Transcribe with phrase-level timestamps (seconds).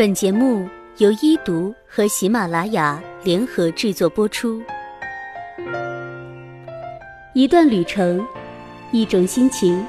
[0.00, 4.62] 本节目由一读和喜马拉雅联合制作播出。
[7.34, 8.26] 一段旅程，
[8.92, 9.84] 一种心情，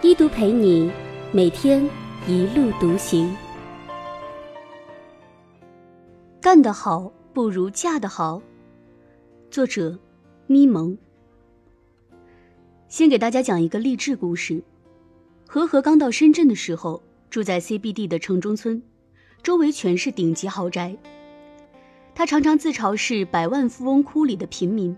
[0.00, 0.90] 一读陪你
[1.32, 1.86] 每天
[2.26, 3.30] 一路独行。
[6.40, 8.40] 干得好不如嫁得好。
[9.50, 9.98] 作者：
[10.46, 10.96] 咪蒙。
[12.88, 14.62] 先给大家讲一个励志故事。
[15.46, 18.82] 和和刚到深圳的时候，住在 CBD 的城中村。
[19.42, 20.96] 周围全是顶级豪宅，
[22.14, 24.96] 他常常自嘲是百万富翁窟里的平民。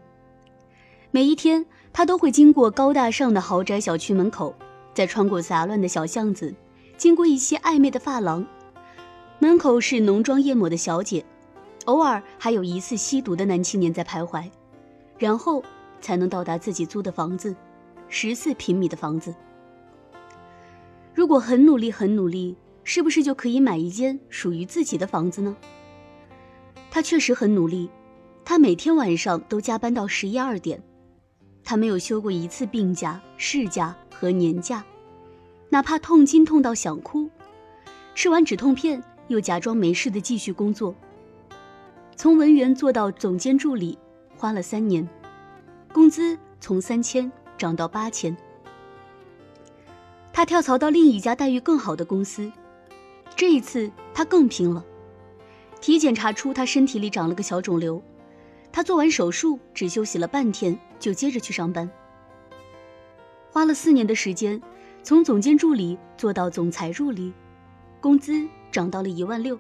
[1.13, 4.55] 每一天，他都会经过高大上的豪宅小区门口，
[4.93, 6.53] 再穿过杂乱的小巷子，
[6.97, 8.45] 经过一些暧昧的发廊，
[9.39, 11.25] 门口是浓妆艳抹的小姐，
[11.85, 14.51] 偶尔还有疑似吸毒的男青年在徘徊，
[15.19, 15.63] 然后
[16.01, 17.55] 才能到达自己租的房子，
[18.09, 19.33] 十四平米的房子。
[21.15, 22.57] 如果很努力，很努力。
[22.85, 25.57] 是不是就可以买一间属于自己的房子呢？
[26.91, 27.89] 他确实很努力，
[28.45, 30.83] 他每天晚上都加班到十一二点，
[31.65, 34.85] 他没有休过一次病假、事假和年假，
[35.71, 37.31] 哪怕痛经痛到想哭，
[38.15, 40.95] 吃完止痛片又假装没事的继续工作。
[42.17, 43.99] 从文员做到总监助理，
[44.37, 45.09] 花了三年，
[45.93, 48.37] 工资从三千涨到八千。
[50.33, 52.53] 他跳槽到另一家待遇更好的公司。
[53.43, 54.87] 这一次他更拼了，
[55.81, 58.01] 体检查出他身体里长了个小肿瘤，
[58.71, 61.91] 他做完手术只休息了半天就接着去上班。
[63.51, 64.63] 花了四年的时间，
[65.03, 67.33] 从总监助理做到总裁助理，
[68.01, 69.59] 工资涨到了一万六。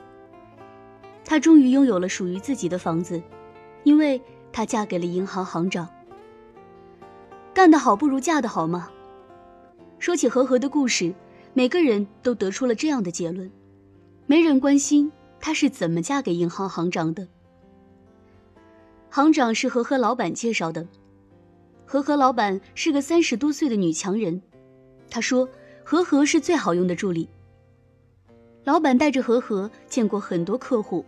[1.25, 3.20] 他终于拥有了属于自己的房子，
[3.83, 4.22] 因为
[4.53, 5.88] 他嫁给了银行行长。
[7.53, 8.88] 干得好不如嫁得好吗？
[9.98, 11.12] 说起和和的故事，
[11.53, 13.50] 每个人都得出了这样的结论。
[14.33, 17.28] 没人关心她是怎么嫁给银行行长的。
[19.10, 20.88] 行长是和和老板介绍的，
[21.84, 24.41] 和和老板是个三十多岁的女强人，
[25.10, 25.47] 她说
[25.84, 27.28] 和和是最好用的助理。
[28.65, 31.04] 老板带着和和见过很多客户，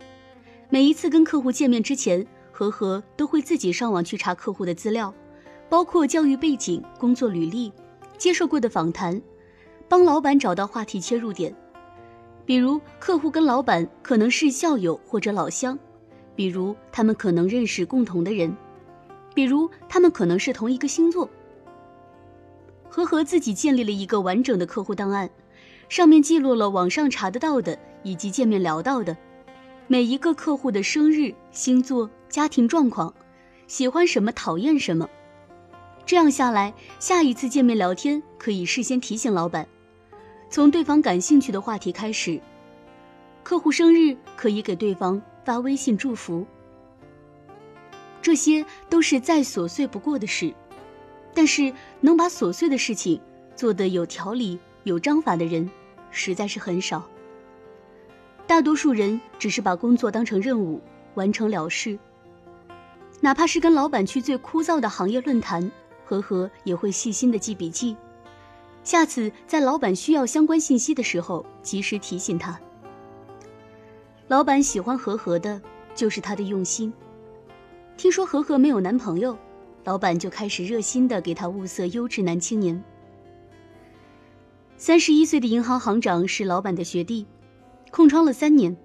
[0.69, 5.11] 每一次跟客户见面之前，和和都会自己上网去查客户的资料，
[5.67, 7.73] 包括教育背景、工作履历、
[8.19, 9.19] 接受过的访谈，
[9.89, 11.51] 帮老板找到话题切入点。
[12.45, 15.77] 比如客户跟老板可能是校友或者老乡，
[16.35, 18.55] 比如他们可能认识共同的人，
[19.33, 21.29] 比如他们可能是同一个星座。
[22.87, 25.29] 和和自己建立了一个完整的客户档案，
[25.89, 29.17] 上面记录了网上查得到的以及见面聊到的
[29.87, 33.13] 每一个客户的生日、星座、家庭状况，
[33.67, 35.09] 喜欢什么、讨厌什么。
[36.05, 39.67] 这样下来，下一次见面聊天可以事先提醒老板。
[40.49, 42.39] 从对方感兴趣的话题开始，
[43.43, 46.45] 客户生日可以给对方发微信祝福。
[48.21, 50.53] 这些都是再琐碎不过的事，
[51.33, 53.19] 但是能把琐碎的事情
[53.55, 55.69] 做得有条理、有章法的人，
[56.09, 57.03] 实在是很少。
[58.47, 60.81] 大多数人只是把工作当成任务，
[61.15, 61.99] 完成了事。
[63.21, 65.71] 哪怕是跟老板去最枯燥的行业论坛，
[66.03, 67.95] 和和也会细心的记笔记。
[68.85, 72.57] 下次在老板需要相关信息的时候，及时提醒他。
[74.27, 75.59] 老板喜欢和和的，
[75.95, 76.93] 就是他的用心。
[77.97, 79.35] 听说和和没有男朋友，
[79.85, 82.81] 老板就开始热心的给他物色优质男青年。
[84.77, 87.25] 三十一岁的银行行长是老板的学弟，
[87.89, 88.77] 空窗了三年。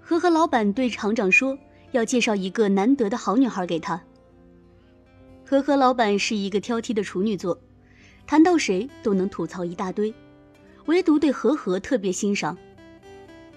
[0.00, 1.58] 和和老板对行长说，
[1.92, 4.02] 要介绍一个难得的好女孩给他。
[5.44, 7.60] 和和老板是一个挑剔的处女座。
[8.30, 10.14] 谈到谁都能吐槽一大堆，
[10.86, 12.56] 唯独对和和特别欣赏。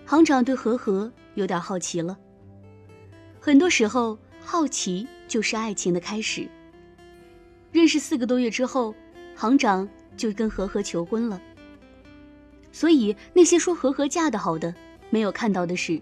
[0.03, 2.17] 行长对和和有点好奇了。
[3.39, 6.49] 很多时候，好奇就是爱情的开始。
[7.71, 8.95] 认识四个多月之后，
[9.35, 11.39] 行长就跟和和求婚了。
[12.71, 14.73] 所以那些说和和嫁得好的，
[15.11, 16.01] 没有看到的是，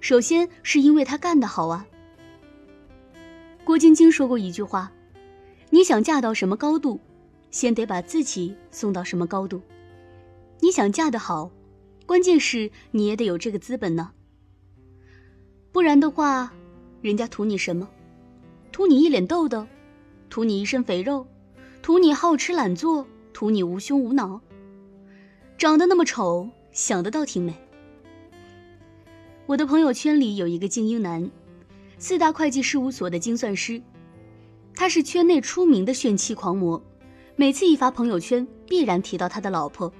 [0.00, 1.86] 首先是因为他干得好啊。
[3.62, 4.90] 郭晶晶说过一句话
[5.70, 6.98] ：“你想嫁到什么高度？”
[7.50, 9.60] 先得把自己送到什么高度？
[10.60, 11.50] 你想嫁得好，
[12.06, 14.12] 关键是你也得有这个资本呢。
[15.72, 16.52] 不然的话，
[17.00, 17.88] 人家图你什么？
[18.72, 19.66] 图你一脸痘痘，
[20.28, 21.26] 图你一身肥肉，
[21.82, 24.40] 图你好吃懒做，图你无胸无脑。
[25.58, 27.54] 长得那么丑，想得倒挺美。
[29.46, 31.30] 我的朋友圈里有一个精英男，
[31.98, 33.82] 四大会计事务所的精算师，
[34.74, 36.82] 他是圈内出名的炫妻狂魔。
[37.40, 39.90] 每次一发朋友圈，必然提到他的老婆。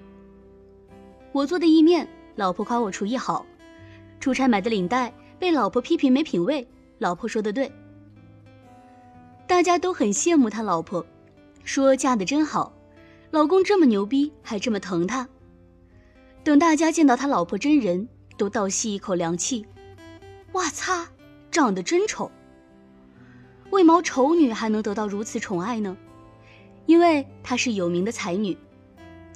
[1.32, 2.06] 我做的意面，
[2.36, 3.46] 老婆夸我厨艺好；
[4.20, 7.72] 出差买的领带被老婆批评没品位，老婆说的对。
[9.46, 11.06] 大家都很羡慕他老婆，
[11.64, 12.74] 说嫁的真好，
[13.30, 15.26] 老公这么牛逼还这么疼她。
[16.44, 18.06] 等大家见到他老婆真人，
[18.36, 19.64] 都倒吸一口凉气。
[20.52, 21.08] 哇擦，
[21.50, 22.30] 长得真丑！
[23.70, 25.96] 为毛丑女还能得到如此宠爱呢？
[26.90, 28.58] 因为她是有名的才女，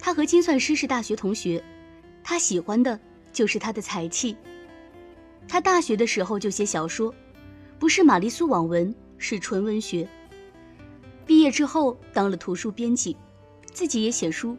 [0.01, 1.63] 她和精算师是大学同学，
[2.21, 2.99] 她喜欢的
[3.33, 4.37] 就是她的才气。
[5.47, 7.15] 她大学的时候就写小说，
[7.79, 10.09] 不是玛丽苏网文，是纯文学。
[11.25, 13.17] 毕业之后当了图书编辑，
[13.73, 14.59] 自己也写书。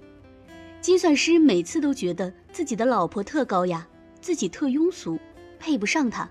[0.79, 3.85] 精算师每次都觉得自己的老婆特高雅，
[4.21, 5.19] 自己特庸俗，
[5.59, 6.29] 配不上她。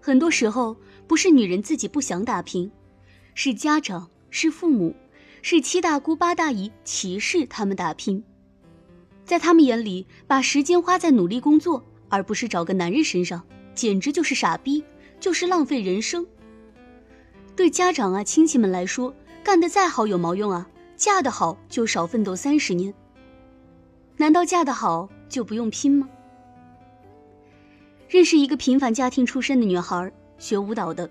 [0.00, 0.74] 很多时候
[1.06, 2.72] 不是女人自己不想打拼，
[3.34, 4.94] 是家长、是父母、
[5.42, 8.22] 是七大姑八大姨歧视他们打拼。
[9.24, 13.42] 在他们眼里，把时间花在努力工作，而不是找个男人身上，
[13.74, 14.84] 简直就是傻逼，
[15.18, 16.26] 就是浪费人生。
[17.56, 20.68] 对家长啊、亲戚们来说，干得再好有毛用啊？
[20.96, 22.94] 嫁得好就少奋斗三十年。
[24.16, 26.08] 难道嫁得好就不用拼吗？
[28.08, 31.10] 认识一个平凡家庭出身的女孩，学舞蹈的，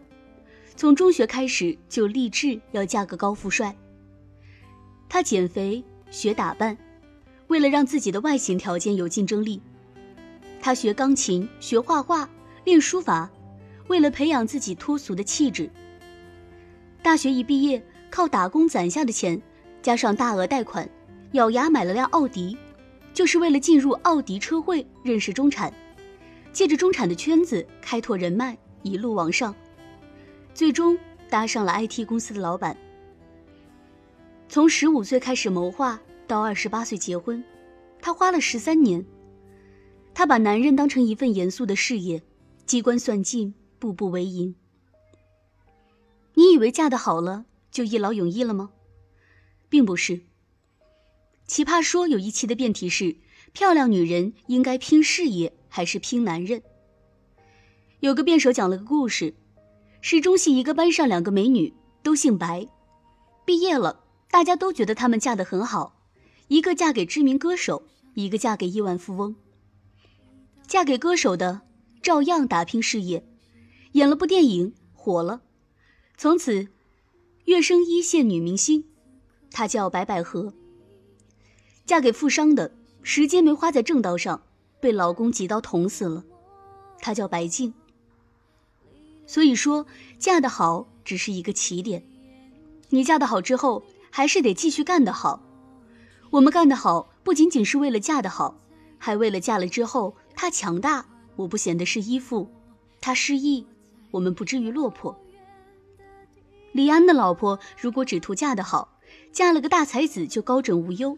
[0.76, 3.76] 从中学开始就立志要嫁个高富帅。
[5.08, 6.78] 她减肥学打扮，
[7.48, 9.62] 为了让自己的外形条件有竞争力。
[10.60, 12.30] 她学钢琴学画画
[12.66, 13.30] 练书法，
[13.88, 15.70] 为了培养自己脱俗的气质。
[17.02, 19.42] 大学一毕业，靠打工攒下的钱，
[19.82, 20.90] 加上大额贷款，
[21.34, 22.58] 咬牙买了辆奥迪，
[23.14, 25.72] 就是为了进入奥迪车会认识中产。
[26.52, 29.54] 借着中产的圈子开拓人脉，一路往上，
[30.56, 30.98] 最终
[31.30, 32.76] 搭上了 IT 公司的老板。
[34.50, 37.44] 从十五岁开始谋划到二十八岁结婚，
[38.02, 39.06] 他花了十三年。
[40.14, 42.24] 他把男人当成一份严肃的事业，
[42.66, 44.56] 机关算尽，步步为营。
[46.36, 48.72] 你以为嫁得好了就一劳永逸了吗？
[49.68, 50.22] 并不是。
[51.46, 53.18] 奇葩说有一期的辩题是：
[53.52, 55.54] 漂亮女人应该拼事业。
[55.68, 56.64] 还是拼男人。
[58.00, 59.34] 有个辩手讲了个故事，
[60.08, 61.74] 是中戏一个班上两个美女
[62.04, 62.68] 都姓白，
[63.44, 65.96] 毕业了，大家都觉得她们嫁得很好，
[66.48, 69.36] 一个嫁给知名歌手，一个嫁给亿万富翁。
[70.68, 71.62] 嫁给歌手的
[72.04, 73.28] 照样打拼事业，
[73.94, 75.42] 演了部电影火了，
[76.16, 76.68] 从此
[77.46, 78.86] 跃升一线女明星，
[79.50, 80.54] 她叫白百合。
[81.88, 84.44] 嫁给富商的时间没花在正道上。
[84.80, 86.24] 被老公几刀捅死了，
[87.00, 87.74] 她叫白静。
[89.28, 89.86] 所以说，
[90.20, 92.04] 嫁得好只是一个起点，
[92.90, 95.42] 你嫁得好之后，还是得继续干得好。
[96.32, 98.58] 我们干得好，不仅仅是为了嫁得好，
[98.98, 101.06] 还为了嫁了之后她强大，
[101.36, 102.48] 我不显得是依附；
[103.02, 103.66] 她失意，
[104.12, 105.18] 我们不至于落魄。
[106.72, 109.00] 李安的老婆如果只图嫁得好，
[109.32, 111.18] 嫁了个大才子就高枕无忧，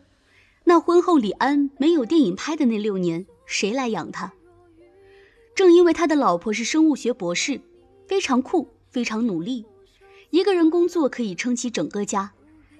[0.65, 3.25] 那婚后李安没有电影拍的那六年。
[3.45, 4.33] 谁来养他？
[5.55, 7.61] 正因为他的老婆是生物学博士，
[8.07, 9.65] 非常酷，非常努力，
[10.29, 12.31] 一个人工作可以撑起整个家，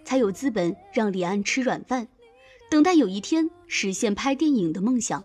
[0.05, 2.07] 才有资本让李安吃软饭，
[2.71, 5.23] 等待有一天实现拍电影的梦想。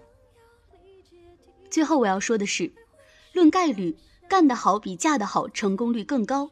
[1.71, 2.73] 最后我要说的是，
[3.32, 3.97] 论概率，
[4.28, 6.50] 干得好比嫁得好成功率更高，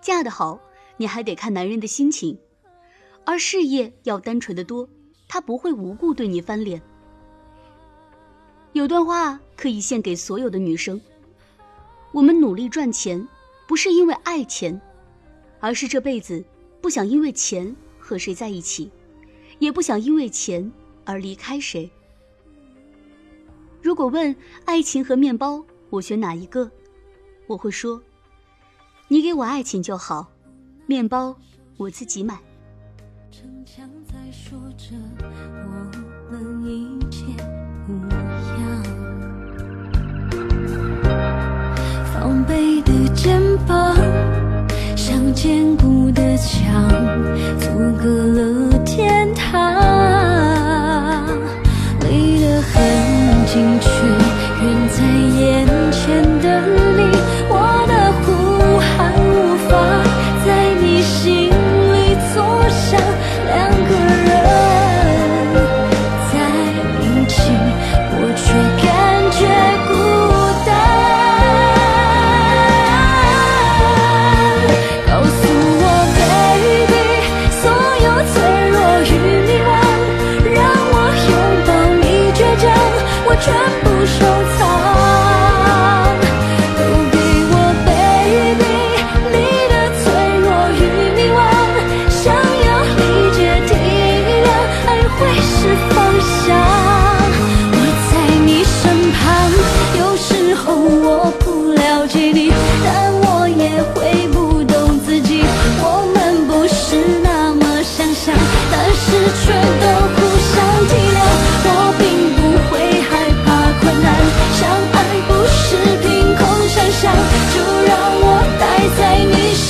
[0.00, 0.60] 嫁得好
[0.98, 2.38] 你还得看男人的心情，
[3.24, 4.88] 而事业要单纯的多，
[5.28, 6.82] 他不会无故对你翻脸。
[8.72, 11.00] 有段话可以献给所有的女生：
[12.12, 13.26] 我们努力赚钱，
[13.66, 14.80] 不是因为爱钱，
[15.60, 16.44] 而是这辈子
[16.80, 18.90] 不想因为钱和谁在一起，
[19.58, 20.70] 也不想因为钱
[21.04, 21.90] 而离开谁。
[23.80, 26.70] 如果问爱情和面包，我选哪一个？
[27.46, 28.00] 我会说：
[29.08, 30.30] 你给我爱情就好，
[30.86, 31.34] 面包
[31.76, 32.38] 我自己买。
[33.30, 34.94] 城墙在说着
[36.30, 37.24] 我们一切
[42.44, 44.01] 背的肩膀，
[109.80, 110.52] 都互相
[110.88, 111.18] 体谅，
[111.64, 111.68] 我
[111.98, 112.02] 并
[112.36, 113.10] 不会害
[113.44, 113.46] 怕
[113.80, 114.06] 困难。
[114.58, 114.60] 相
[114.92, 114.96] 爱
[115.28, 115.60] 不是
[116.02, 116.06] 凭
[116.36, 117.02] 空想象，
[117.54, 117.56] 就
[117.86, 117.90] 让
[118.20, 118.24] 我
[118.58, 118.62] 待
[118.96, 119.68] 在你身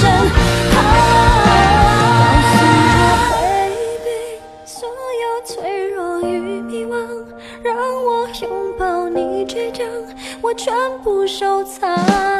[0.73, 0.75] 旁。
[4.05, 4.89] Baby，所
[5.23, 5.51] 有脆
[5.91, 6.95] 弱与迷茫，
[7.62, 8.45] 让我拥
[8.79, 9.87] 抱你倔强，
[10.41, 10.73] 我全
[11.03, 12.32] 部收藏。